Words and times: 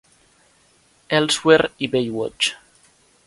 "Elsewhere" 1.17 1.69
i 1.77 1.85
"Baywatch". 1.97 2.53